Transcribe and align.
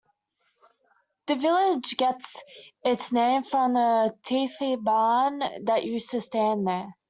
The 1.27 1.35
village 1.35 1.95
gets 1.95 2.43
its 2.83 3.11
name 3.11 3.43
from 3.43 3.73
the 3.73 4.11
tithe 4.23 4.83
barn 4.83 5.43
that 5.65 5.83
used 5.83 6.09
to 6.09 6.21
stand 6.21 6.65
there. 6.65 6.95